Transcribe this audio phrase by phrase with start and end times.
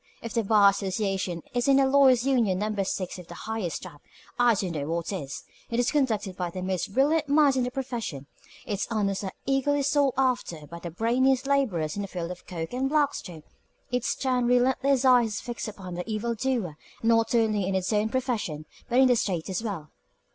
[0.23, 4.01] If the Bar Association isn't a Lawyer's Union Number Six of the highest type,
[4.39, 5.43] I don't know what is.
[5.69, 8.25] It is conducted by the most brilliant minds in the profession;
[8.65, 12.73] its honors are eagerly sought after by the brainiest laborers in the field of Coke
[12.73, 13.43] and Blackstone;
[13.91, 17.43] its stern, relentless eye is fixed upon the evil doer, and it is an effective
[17.43, 19.91] instrument for reform not only in its own profession, but in the State as well.